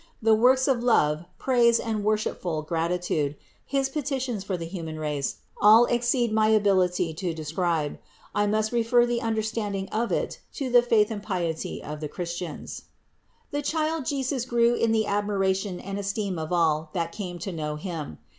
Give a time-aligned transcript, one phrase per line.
[0.19, 3.35] The works of love, praise and worshipful gratitude,
[3.67, 7.99] his petitions for the human race, all exceed my ability to describe.
[8.33, 12.85] I must refer the understanding of it to the faith and piety of the Christians.
[13.51, 13.51] 696.
[13.51, 17.51] The Child Jesus grew in the admiration and es teem of all that came to
[17.51, 18.17] know Him.